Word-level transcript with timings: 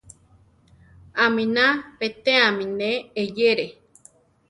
Aminá 1.23 1.65
betéame 1.99 2.65
ne 2.77 2.91
eyéere. 3.21 3.67